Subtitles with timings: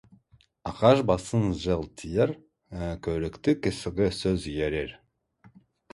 [0.69, 2.33] Ағаш басына жел тиер,
[3.09, 5.01] көрікті кісіге сөз ерер.